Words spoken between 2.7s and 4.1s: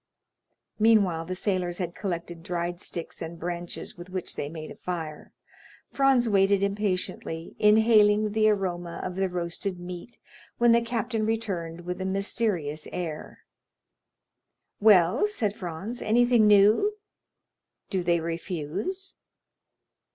sticks and branches with